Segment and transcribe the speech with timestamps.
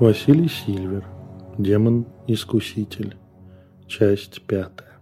[0.00, 1.04] Василий Сильвер.
[1.56, 3.14] Демон-искуситель.
[3.86, 4.98] Часть пятая.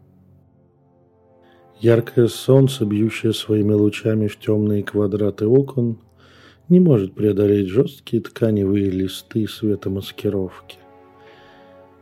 [1.80, 5.98] Яркое солнце, бьющее своими лучами в темные квадраты окон,
[6.68, 10.76] не может преодолеть жесткие тканевые листы светомаскировки.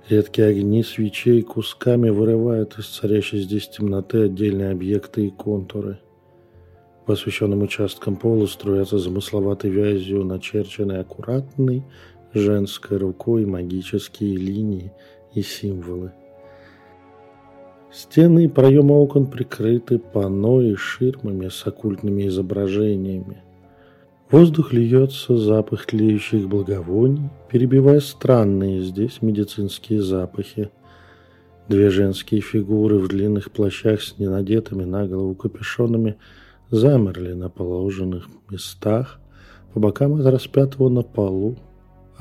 [0.09, 6.01] Редкие огни свечей кусками вырывают из царящей здесь темноты отдельные объекты и контуры.
[7.07, 11.85] По освещенным участкам пола струятся замысловатой вязью начерченный аккуратный
[12.35, 14.93] женской рукой магические линии
[15.35, 16.13] и символы.
[17.93, 23.43] Стены и проемы окон прикрыты панно и ширмами с оккультными изображениями.
[24.31, 30.71] Воздух льется запах тлеющих благовоний, перебивая странные здесь медицинские запахи.
[31.67, 36.17] Две женские фигуры в длинных плащах с ненадетыми на голову капюшонами
[36.71, 39.19] замерли на положенных местах
[39.75, 41.57] по бокам от распятого на полу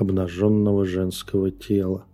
[0.00, 2.04] обнаженного женского тела.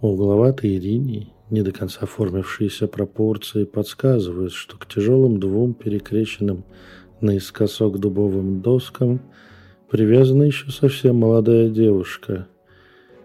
[0.00, 6.64] Угловатые линии, не до конца оформившиеся пропорции, подсказывают, что к тяжелым двум перекрещенным
[7.20, 9.20] наискосок дубовым доскам
[9.90, 12.48] привязана еще совсем молодая девушка.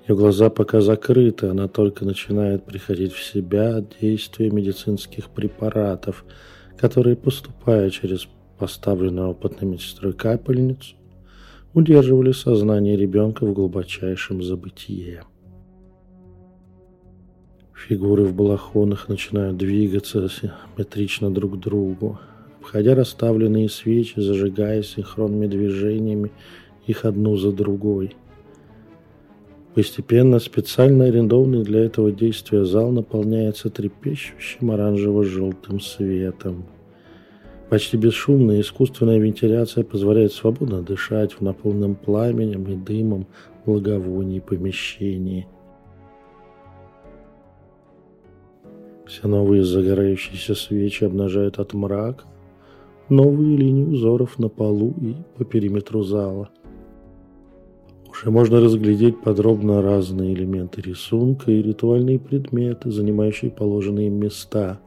[0.08, 6.26] Ее глаза пока закрыты, она только начинает приходить в себя от действия медицинских препаратов,
[6.78, 10.96] которые, поступая через поставленную опытной медсестрой капельницу,
[11.74, 15.24] удерживали сознание ребенка в глубочайшем забытие.
[17.74, 22.20] Фигуры в балахонах начинают двигаться симметрично друг к другу,
[22.60, 26.32] обходя расставленные свечи, зажигая синхронными движениями
[26.86, 28.16] их одну за другой.
[29.74, 36.66] Постепенно специально арендованный для этого действия зал наполняется трепещущим оранжево-желтым светом–
[37.72, 43.28] Почти бесшумная искусственная вентиляция позволяет свободно дышать в наполненном пламенем и дымом
[43.66, 45.48] благовоний помещении.
[49.08, 52.26] Все новые загорающиеся свечи обнажают от мрака
[53.08, 56.50] новые линии узоров на полу и по периметру зала.
[58.12, 64.82] Уже можно разглядеть подробно разные элементы рисунка и ритуальные предметы, занимающие положенные места.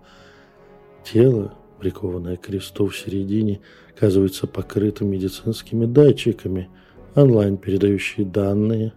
[1.03, 3.61] Тело прикованное к кресту в середине,
[3.95, 6.69] оказывается покрытым медицинскими датчиками,
[7.15, 8.93] онлайн передающие данные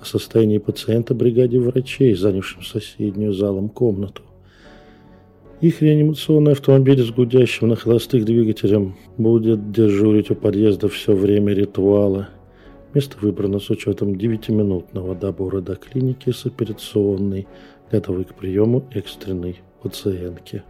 [0.00, 4.22] о состоянии пациента бригаде врачей, занявшим соседнюю залом комнату.
[5.60, 12.30] Их реанимационный автомобиль с гудящим на холостых двигателем будет дежурить у подъезда все время ритуала.
[12.94, 17.46] Место выбрано с учетом 9-минутного добора до клиники с операционной,
[17.92, 20.64] готовой к приему экстренной пациентки.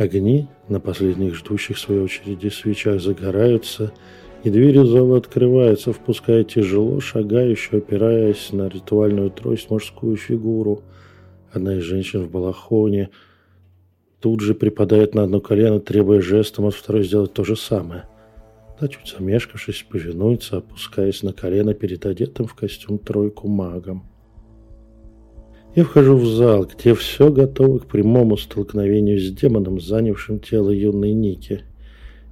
[0.00, 3.92] Огни на последних ждущих своей очереди свечах загораются,
[4.42, 10.80] и двери зала открываются, впуская тяжело шагающую, опираясь на ритуальную трость мужскую фигуру.
[11.52, 13.10] Одна из женщин в балахоне
[14.20, 18.04] тут же припадает на одно колено, требуя жестом от второй сделать то же самое.
[18.78, 24.09] Та, чуть замешкавшись, повинуется, опускаясь на колено перед одетым в костюм тройку магом.
[25.76, 31.12] Я вхожу в зал, где все готово к прямому столкновению с демоном, занявшим тело юной
[31.12, 31.62] Ники.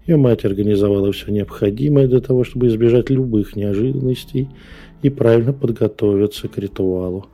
[0.05, 4.49] Ее мать организовала все необходимое для того, чтобы избежать любых неожиданностей
[5.03, 7.27] и правильно подготовиться к ритуалу.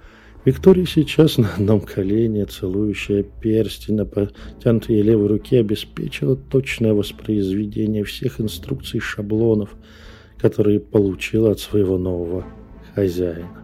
[0.45, 8.43] Виктория сейчас на одном колене, целующая перстень на потянутой левой руке, обеспечила точное воспроизведение всех
[8.43, 9.75] инструкций и шаблонов,
[10.37, 12.45] которые получила от своего нового
[12.95, 13.64] хозяина.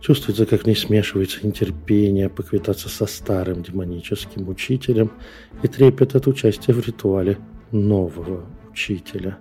[0.00, 5.10] Чувствуется, как в ней смешивается нетерпение поквитаться со старым демоническим учителем
[5.62, 7.36] и трепет от участия в ритуале
[7.70, 9.38] нового учителя.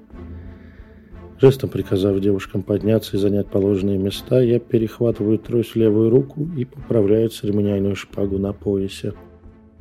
[1.40, 6.66] Жестом приказав девушкам подняться и занять положенные места, я перехватываю трость в левую руку и
[6.66, 9.14] поправляю церемониальную шпагу на поясе.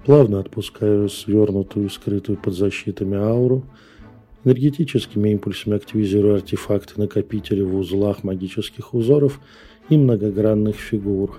[0.07, 3.65] Плавно отпускаю свернутую, скрытую под защитами ауру,
[4.45, 9.41] энергетическими импульсами активизирую артефакты-накопители в узлах магических узоров–
[9.89, 11.39] и многогранных фигур.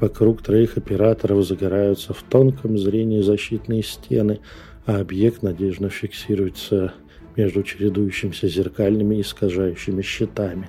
[0.00, 4.40] Вокруг троих операторов загораются в тонком зрении защитные стены,
[4.86, 6.92] а объект надежно фиксируется
[7.36, 10.68] между чередующимися зеркальными искажающими щитами.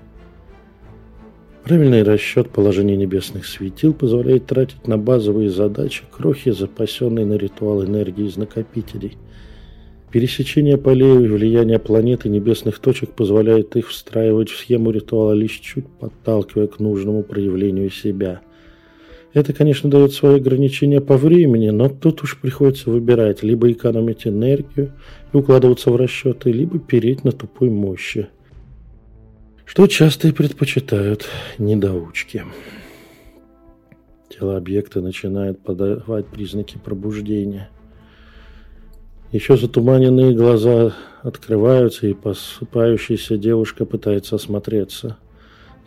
[1.64, 8.28] Правильный расчет положения небесных светил позволяет тратить на базовые задачи крохи, запасенные на ритуал энергии
[8.28, 9.18] из накопителей–
[10.16, 15.86] Пересечение полей и влияние планеты небесных точек позволяет их встраивать в схему ритуала лишь чуть
[16.00, 18.40] подталкивая к нужному проявлению себя.
[19.34, 24.94] Это, конечно, дает свои ограничения по времени, но тут уж приходится выбирать либо экономить энергию
[25.34, 28.30] и укладываться в расчеты, либо переть на тупой мощи.
[29.66, 31.28] что часто и предпочитают
[31.58, 32.46] недоучки.
[34.30, 37.68] Тело объекта начинает подавать признаки пробуждения.
[39.32, 45.18] Еще затуманенные глаза открываются, и посыпающаяся девушка пытается осмотреться.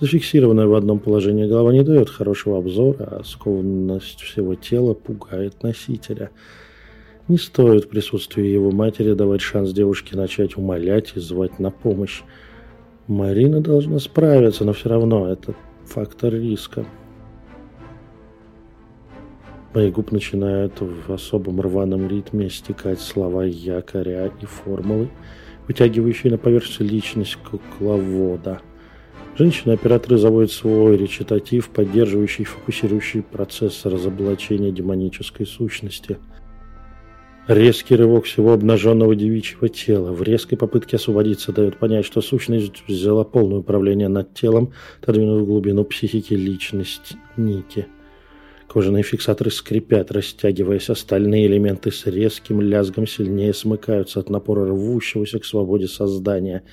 [0.01, 6.31] Зафиксированная в одном положении голова не дает хорошего обзора, а скованность всего тела пугает носителя.
[7.27, 12.23] Не стоит в присутствии его матери давать шанс девушке начать умолять и звать на помощь.
[13.07, 15.55] Марина должна справиться, но все равно это
[15.85, 16.87] фактор риска.
[19.75, 25.11] Мои губ начинают в особом рваном ритме стекать слова якоря и формулы,
[25.67, 28.63] вытягивающие на поверхность личность кукловода.
[29.37, 36.17] Женщины-операторы заводят свой речитатив, поддерживающий и фокусирующий процесс разоблачения демонической сущности.
[37.47, 43.25] Резкий рывок всего обнаженного девичьего тела в резкой попытке освободиться дает понять, что сущность взяла
[43.25, 44.73] полное управление над телом,
[45.03, 47.87] отодвинув в глубину психики личность Ники–
[48.69, 55.47] Кожаные фиксаторы скрипят, растягиваясь, остальные элементы с резким лязгом сильнее смыкаются от напора рвущегося к
[55.47, 56.65] свободе создания.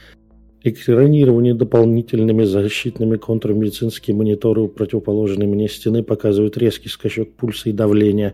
[0.62, 7.72] Экранирование дополнительными защитными контурами медицинские мониторы у противоположной мне стены показывают резкий скачок пульса и
[7.72, 8.34] давления,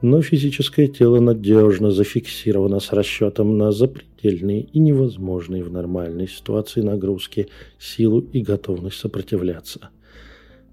[0.00, 7.48] но физическое тело надежно зафиксировано с расчетом на запредельные и невозможные в нормальной ситуации нагрузки,
[7.80, 9.90] силу и готовность сопротивляться.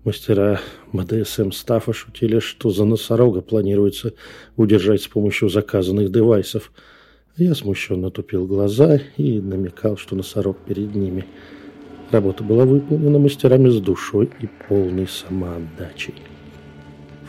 [0.05, 0.61] Мастера
[0.93, 4.13] БДСМ стафа шутили, что за носорога планируется
[4.55, 6.71] удержать с помощью заказанных девайсов.
[7.35, 11.25] Я смущенно тупил глаза и намекал, что носорог перед ними.
[12.11, 16.15] Работа была выполнена мастерами с душой и полной самоотдачей.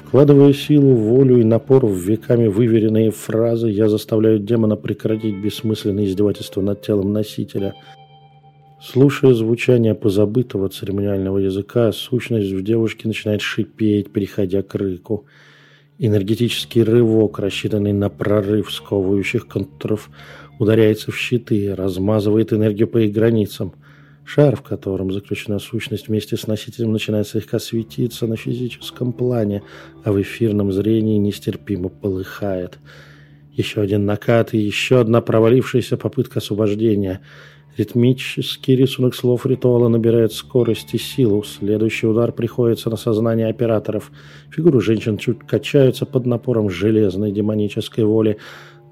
[0.05, 6.61] Вкладывая силу, волю и напор в веками выверенные фразы, я заставляю демона прекратить бессмысленное издевательство
[6.61, 7.75] над телом носителя–
[8.83, 15.27] Слушая звучание позабытого церемониального языка, сущность в девушке начинает шипеть, переходя к рыку.
[15.99, 20.09] Энергетический рывок, рассчитанный на прорыв сковывающих контуров,
[20.59, 23.75] ударяется в щиты, размазывает энергию по их границам.
[24.25, 29.63] Шар, в котором заключена сущность вместе с носителем, начинает слегка светиться на физическом плане,
[30.05, 32.79] а в эфирном зрении нестерпимо полыхает.
[33.53, 37.21] Еще один накат и еще одна провалившаяся попытка освобождения–
[37.81, 41.43] Ритмический рисунок слов ритуала набирает скорость и силу.
[41.43, 44.13] Следующий удар приходится на сознание операторов.
[44.51, 48.37] Фигуры женщин чуть качаются под напором железной демонической воли,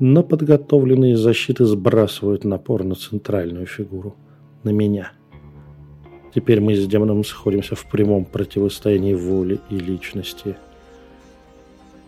[0.00, 4.16] но подготовленные защиты сбрасывают напор на центральную фигуру.
[4.64, 5.12] На меня.
[6.34, 10.56] Теперь мы с демоном сходимся в прямом противостоянии воли и личности.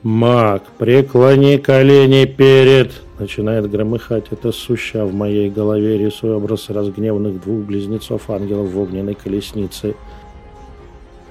[0.03, 7.67] «Маг, преклони колени перед...» Начинает громыхать это суща в моей голове, рисуя образ разгневанных двух
[7.67, 9.95] близнецов-ангелов в огненной колеснице.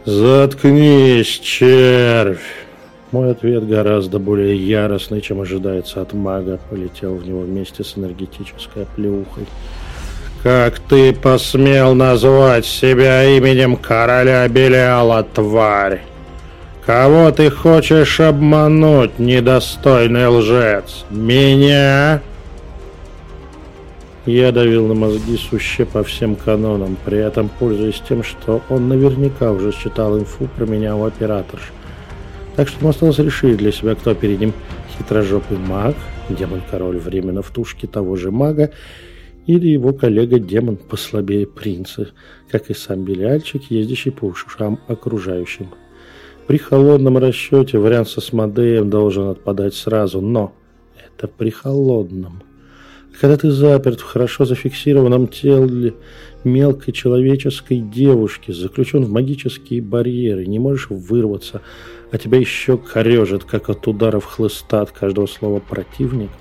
[0.06, 2.68] «Заткнись, червь!»
[3.12, 8.86] Мой ответ гораздо более яростный, чем ожидается от мага, полетел в него вместе с энергетической
[8.96, 9.48] плюхой.
[10.44, 16.04] «Как ты посмел назвать себя именем короля Белиала, тварь?»
[16.90, 21.06] Кого ты хочешь обмануть, недостойный лжец?
[21.12, 22.20] Меня?
[24.26, 29.52] Я давил на мозги суще по всем канонам, при этом пользуясь тем, что он наверняка
[29.52, 31.72] уже считал инфу про меня у операторш.
[32.56, 34.54] Так что ему осталось решить для себя, кто перед ним
[34.98, 35.96] хитрожопый маг,
[36.28, 38.72] демон-король временно в тушке того же мага,
[39.46, 42.10] или его коллега-демон послабее принца,
[42.50, 45.70] как и сам Белиальчик, ездящий по ушам окружающим.
[46.50, 50.52] При холодном расчете вариант со Смодеем должен отпадать сразу, но
[50.98, 52.42] это при холодном.
[53.22, 55.94] Когда ты заперт в хорошо зафиксированном теле
[56.44, 61.62] мелкой человеческой девушки, заключен в магические барьеры, не можешь вырваться,
[62.12, 66.32] а тебя еще корежит, как от ударов хлыста от каждого слова противник,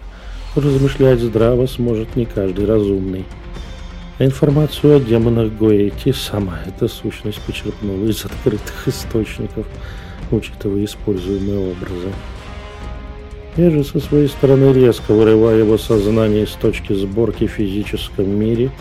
[0.56, 3.26] размышлять здраво сможет не каждый разумный.
[4.20, 9.64] Информацию о демонах Гоэти сама эта сущность почерпнула из открытых источников,
[10.32, 12.12] учитывая используемые образы.
[13.56, 18.72] Я же со своей стороны резко вырываю его сознание из точки сборки в физическом мире,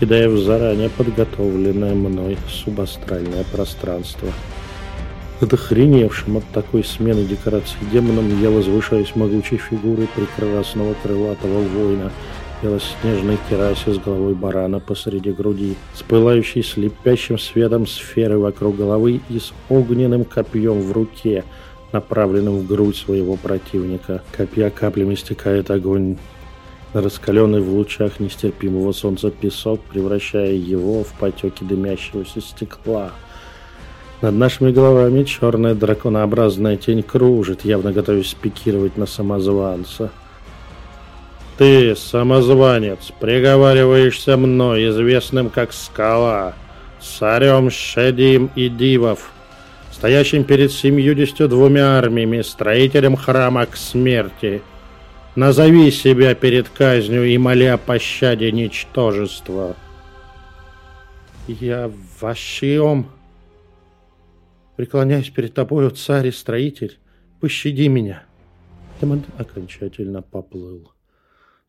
[0.00, 4.28] кидая в заранее подготовленное мной субастральное пространство.
[5.40, 12.10] Отохреневшим от такой смены декораций демоном я возвышаюсь могучей фигурой прекрасного крылатого воина–
[12.62, 19.38] белоснежной керасе с головой барана посреди груди, с пылающей слепящим светом сферы вокруг головы и
[19.38, 21.44] с огненным копьем в руке,
[21.92, 24.22] направленным в грудь своего противника.
[24.32, 26.16] Копья каплями стекает огонь
[26.92, 33.12] раскаленный в лучах нестерпимого солнца песок, превращая его в потеки дымящегося стекла.
[34.22, 40.10] Над нашими головами черная драконообразная тень кружит, явно готовясь спикировать на самозванца.
[41.60, 46.54] «Ты, самозванец, приговариваешься мной, известным как Скала,
[47.02, 49.30] царем Шедим и Дивов,
[49.92, 54.62] стоящим перед семьюдесятью двумя армиями, строителем храма к смерти.
[55.36, 59.76] Назови себя перед казнью и моли о пощаде ничтожества.
[61.46, 63.10] Я Вашиом,
[64.76, 66.96] преклоняюсь перед тобою, царь и строитель,
[67.38, 68.22] пощади меня.
[68.98, 70.90] Демон окончательно поплыл.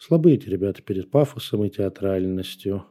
[0.02, 2.86] Слабые эти ребята перед пафосом и театральностью.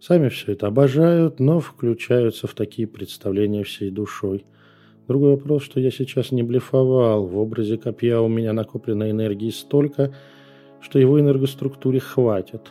[0.00, 4.46] Сами все это обожают, но включаются в такие представления всей душой–
[5.08, 7.24] Другой вопрос, что я сейчас не блефовал.
[7.24, 10.14] В образе копья у меня накопленной энергии столько,
[10.82, 12.70] что его энергоструктуре хватит.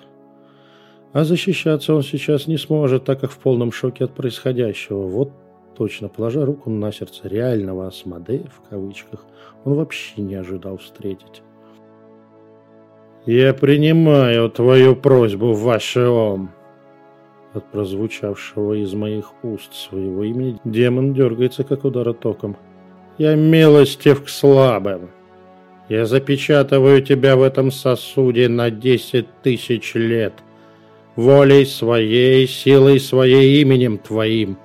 [1.13, 5.07] А защищаться он сейчас не сможет, так как в полном шоке от происходящего.
[5.07, 5.31] Вот
[5.75, 9.25] точно, положа руку на сердце реального Асмодея, в кавычках,
[9.63, 11.41] он вообще не ожидал встретить.
[13.27, 16.49] «Я принимаю твою просьбу, ваше ом»,
[17.53, 22.55] от прозвучавшего из моих уст своего имени демон дергается, как удара током.
[23.17, 25.09] «Я милостив к слабым.
[25.89, 30.33] Я запечатываю тебя в этом сосуде на десять тысяч лет.
[31.17, 34.57] Волей своей, силой своей, именем твоим.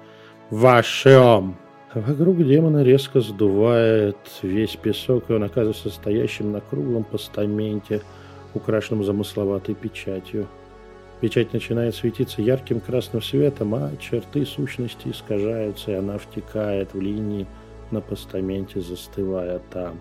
[0.50, 1.56] Вашем!»
[1.94, 8.02] Вокруг демона резко сдувает весь песок, и он оказывается стоящим на круглом постаменте,
[8.56, 10.46] украшенном замысловатой печатью.
[11.20, 17.46] Печать начинает светиться ярким красным светом, а черты сущности искажаются, и она втекает в линии
[17.92, 20.00] на постаменте, застывая там.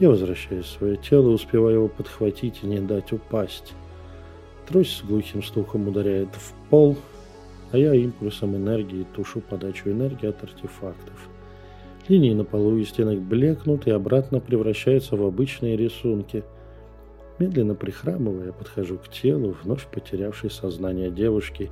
[0.00, 3.74] Я возвращаюсь в свое тело, успеваю его подхватить и не дать упасть.
[4.68, 6.96] Трость с глухим стуком ударяет в пол,
[7.70, 11.28] а я импульсом энергии тушу подачу энергии от артефактов.
[12.08, 16.42] Линии на полу и стенах блекнут и обратно превращаются в обычные рисунки–
[17.38, 21.70] Медленно прихрамывая, подхожу к телу, вновь потерявшей сознание девушки,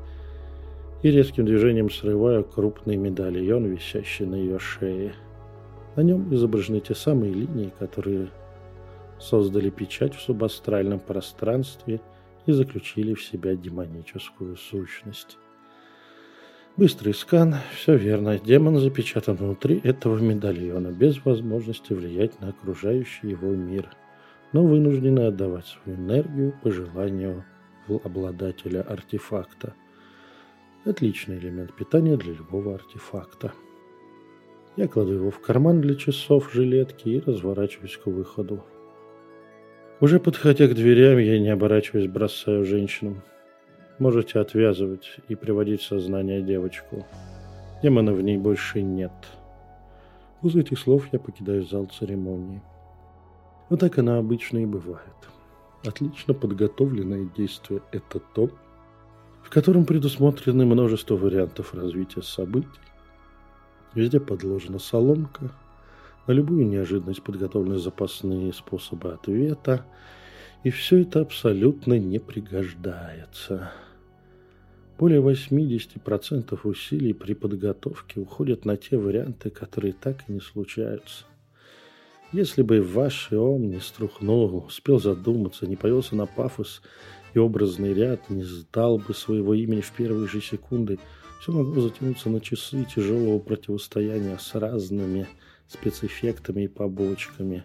[1.02, 5.14] и резким движением срываю крупный медальон, висящий на ее шее.
[5.96, 8.28] На нем изображены те самые линии, которые
[9.18, 12.00] создали печать в субастральном пространстве
[12.46, 15.38] и заключили в себя демоническую сущность.
[16.76, 23.48] Быстрый скан, все верно, демон запечатан внутри этого медальона, без возможности влиять на окружающий его
[23.48, 23.88] мир–
[24.54, 27.44] но вынуждены отдавать свою энергию по желанию
[28.04, 29.74] обладателя артефакта.
[30.84, 33.52] Отличный элемент питания для любого артефакта.
[34.76, 38.64] Я кладу его в карман для часов жилетки и разворачиваюсь к выходу.
[40.00, 43.22] Уже подходя к дверям, я не оборачиваясь бросаю женщинам.
[43.98, 47.04] Можете отвязывать и приводить в сознание девочку.
[47.82, 49.12] Демона в ней больше нет.
[50.40, 52.62] После этих слов я покидаю зал церемонии.
[53.68, 55.00] Вот так она обычно и бывает.
[55.84, 58.50] Отлично подготовленное действие– это то,
[59.42, 62.68] в котором предусмотрены множество вариантов развития событий.
[63.94, 65.52] Везде подложена соломка,
[66.26, 69.84] на любую неожиданность подготовлены запасные способы ответа,
[70.62, 73.70] и все это абсолютно не пригождается.
[74.98, 81.24] Более 80% усилий при подготовке уходят на те варианты, которые так и не случаются.
[82.32, 86.82] Если бы ваш ом не струхнул, успел задуматься, не появился на пафос
[87.32, 90.98] и образный ряд, не сдал бы своего имени в первые же секунды,
[91.40, 95.28] все могло затянуться на часы тяжелого противостояния с разными
[95.68, 97.64] спецэффектами и побочками.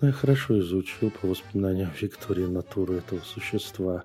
[0.00, 4.04] Но я хорошо изучил по воспоминаниям Виктории натуру этого существа,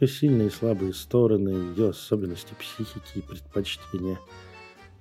[0.00, 4.18] ее сильные и слабые стороны, ее особенности психики и предпочтения–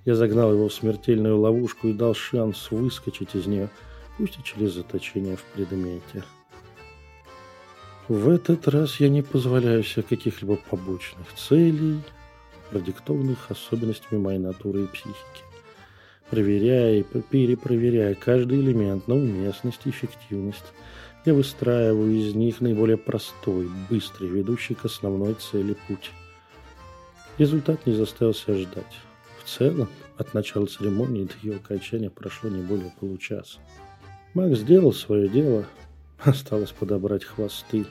[0.08, 3.70] я загнал его в смертельную ловушку и дал шанс выскочить из нее,
[4.18, 6.24] пусть и через заточение в предмете.
[8.08, 12.00] В этот раз я не позволяю себе каких-либо побочных целей,
[12.72, 15.44] продиктованных особенностями моей натуры и психики.
[16.30, 20.72] Проверяя и перепроверяя каждый элемент на уместность и эффективность,
[21.26, 26.12] я выстраиваю из них наиболее простой, быстрый, ведущий к основной цели путь.
[27.38, 29.07] Результат не заставил себя ждать.
[29.48, 29.88] В целом,
[30.18, 33.60] от начала церемонии до ее окончания прошло не более получаса.
[34.34, 35.66] Маг сделал свое дело,
[36.20, 37.86] осталось подобрать хвосты.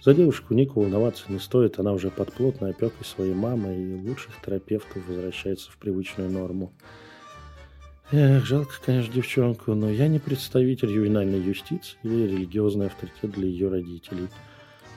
[0.00, 4.30] За девушку Нику волноваться не стоит, она уже под плотной опекой своей мамы и лучших
[4.46, 6.72] терапевтов возвращается в привычную норму.
[8.12, 13.70] Эх, жалко, конечно, девчонку, но я не представитель ювенальной юстиции или религиозный авторитет для ее
[13.70, 14.28] родителей.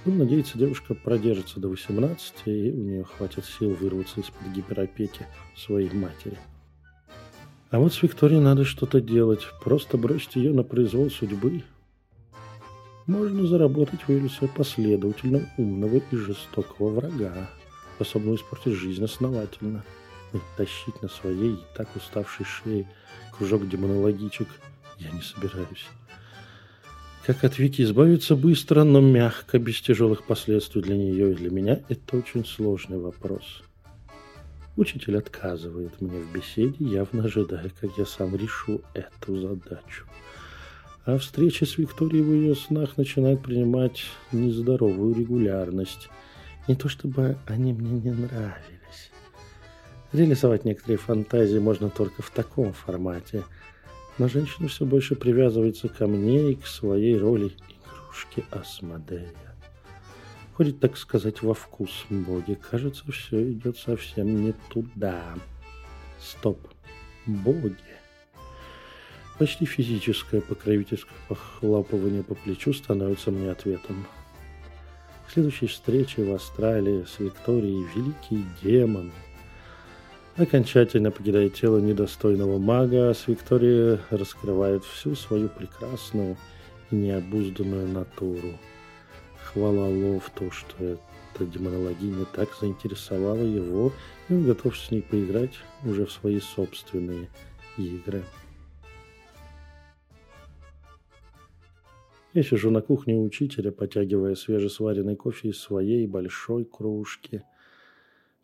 [0.05, 5.91] Будем надеяться, девушка продержится до 18, и у нее хватит сил вырваться из-под гиперопеки своей
[5.91, 6.38] матери.
[7.71, 9.41] А вот с Викторией надо что-то делать.
[9.63, 11.63] Просто бросить ее на произвол судьбы.
[13.07, 17.50] Можно заработать в Элисе последовательно умного и жестокого врага,
[17.95, 19.83] способного испортить жизнь основательно
[20.33, 22.88] и тащить на своей и так уставшей шее
[23.35, 24.47] кружок демонологичек
[25.00, 25.88] я не собираюсь.
[27.25, 31.79] Как от Вики избавиться быстро, но мягко, без тяжелых последствий для нее и для меня,
[31.89, 33.63] это очень сложный вопрос.
[34.77, 40.05] Учитель отказывает мне в беседе, явно ожидая, как я сам решу эту задачу.
[41.05, 46.10] А встреча с Викторией в ее снах начинает принимать нездоровую регулярность.
[46.67, 49.12] Не то чтобы они мне не нравились.
[50.12, 53.44] Реализовать некоторые фантазии можно только в таком формате.
[54.17, 59.34] Но женщина все больше привязывается ко мне и к своей роли игрушки Асмодея.
[60.53, 62.57] Ходит, так сказать, во вкус боги.
[62.72, 65.22] Кажется, все идет совсем не туда.
[66.22, 66.60] Стоп.
[67.25, 67.75] Боги.
[69.38, 74.07] Почти физическое покровительское похлопывание по плечу становится мне ответом.
[75.27, 79.12] К следующей встрече в Австралии с Викторией великий демон–
[80.38, 86.38] окончательно покидает тело недостойного мага, с Викторией раскрывает всю свою прекрасную
[86.92, 88.60] и необузданную натуру.
[89.38, 90.75] Хвала Лофту, что
[91.34, 93.94] эта демонологиня так заинтересовала его,
[94.27, 95.54] и он готов с ней поиграть
[95.86, 97.30] уже в свои собственные
[97.77, 98.24] игры.
[102.34, 107.42] Я сижу на кухне у учителя, потягивая свежесваренный кофе из своей большой кружки–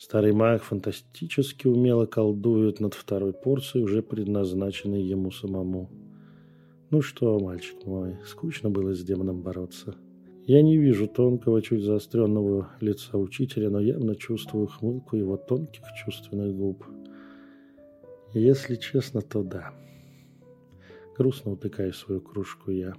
[0.02, 5.92] Старый маг фантастически умело колдует над второй порцией, уже предназначенной ему самому.
[6.90, 9.94] Ну что, мальчик мой, скучно было с демоном бороться.
[10.48, 16.56] Я не вижу тонкого, чуть заостренного лица учителя, но явно чувствую хмылку его тонких чувственных
[16.56, 16.84] губ.
[18.34, 19.72] Если честно, то да.
[21.16, 22.96] Грустно утыкаю свою кружку я.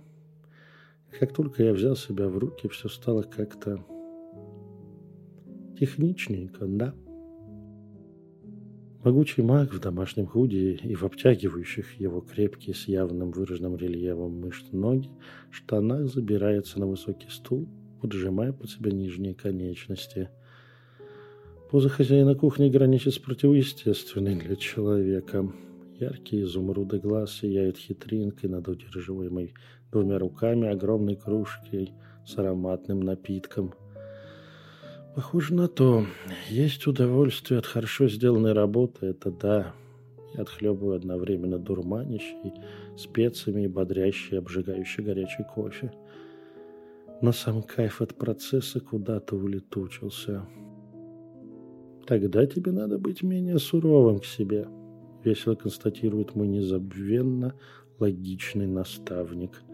[1.19, 3.85] Как только я взял себя в руки, все стало как-то
[5.83, 6.95] Техничненько, да.
[9.03, 14.71] Могучий маг в домашнем худи и в обтягивающих его крепкие с явным выраженным рельефом мышц
[14.71, 15.11] ноги
[15.51, 17.69] штанах забирается на высокий стул,
[18.01, 20.29] поджимая под себя нижние конечности.
[21.69, 25.53] Поза хозяина кухни граничит с противоестественной для человека.
[25.99, 29.53] Яркие изумруды глаз сияют хитринкой над удерживаемой
[29.91, 31.91] двумя руками огромной кружкой
[32.25, 33.75] с ароматным напитком–
[35.15, 36.07] Похоже на то.
[36.49, 39.75] Есть удовольствие от хорошо сделанной работы, это да.
[40.35, 42.55] Я отхлебываю одновременно дурманящий,
[42.97, 45.93] специями и бодрящий, обжигающий горячий кофе.
[47.21, 50.47] Но сам кайф от процесса куда-то улетучился.
[52.07, 54.67] Тогда тебе надо быть менее суровым к себе,
[55.23, 57.55] весело констатирует мой незабвенно
[57.99, 59.63] логичный наставник–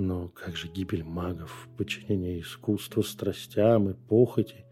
[0.00, 4.64] но как же гибель магов, подчинение искусству, страстям и похоти?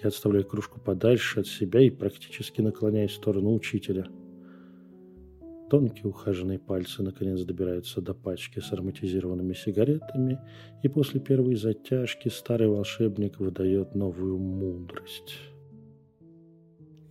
[0.00, 4.06] Я отставляю кружку подальше от себя и практически наклоняюсь в сторону учителя.
[5.70, 10.38] Тонкие ухоженные пальцы наконец добираются до пачки с ароматизированными сигаретами,
[10.82, 15.36] и после первой затяжки старый волшебник выдает новую мудрость.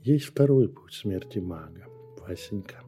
[0.01, 1.87] Есть второй путь смерти мага,
[2.19, 2.83] Васенька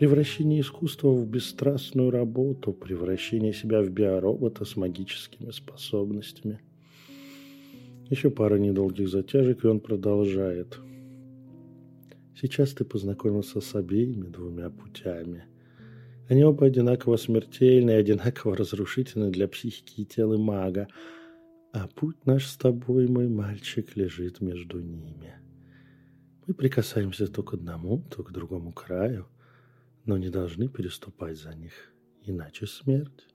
[0.00, 6.58] превращение искусства в бесстрастную работу, превращение себя в биоробота с магическими способностями.
[8.08, 10.78] Еще пара недолгих затяжек, и он продолжает.
[12.34, 15.44] Сейчас ты познакомился с обеими двумя путями.
[16.30, 20.88] Они оба одинаково смертельны и одинаково разрушительны для психики и тела мага.
[21.74, 25.34] А путь наш с тобой, мой мальчик, лежит между ними.
[26.46, 29.26] Мы прикасаемся то к одному, то к другому краю–
[30.04, 31.92] но не должны переступать за них,
[32.24, 33.26] иначе смерть.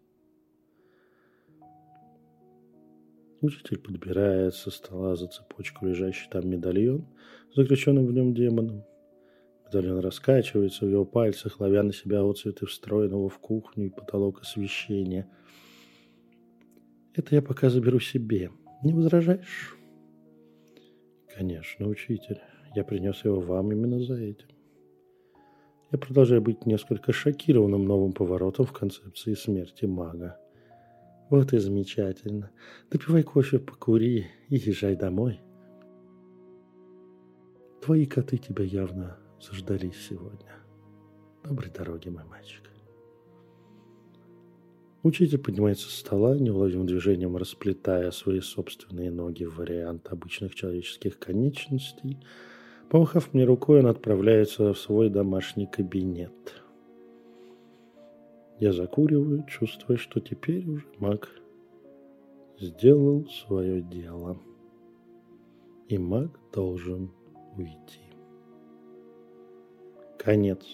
[3.41, 7.05] Учитель подбирает со стола за цепочку лежащий там медальон,
[7.53, 8.83] заключенным в нем демоном.
[9.65, 15.29] Медальон раскачивается в его пальцах, ловя на себя отцветы встроенного в кухню и потолок освещения.
[17.13, 18.51] Это я пока заберу себе.
[18.83, 19.75] Не возражаешь?
[21.35, 22.41] Конечно, учитель.
[22.75, 24.54] Я принес его вам именно за этим.
[25.95, 30.37] Я продолжаю быть несколько шокированным новым поворотом в концепции смерти мага.
[31.29, 32.51] Вот и замечательно.
[32.91, 35.39] Допивай кофе, покури и езжай домой.
[37.81, 40.51] Твои коты тебя явно заждались сегодня.
[41.45, 42.69] Доброй дороги, мой мальчик.
[45.01, 52.17] Учитель поднимается с стола, неуловимым движением расплетая свои собственные ноги в вариант обычных человеческих конечностей.
[52.89, 56.63] Помахав мне рукой, он отправляется в свой домашний кабинет.
[58.59, 61.29] Я закуриваю, чувствуя, что теперь уже маг
[62.59, 64.37] сделал свое дело.
[65.87, 67.11] И маг должен
[67.57, 68.01] уйти.
[70.17, 70.65] Конец.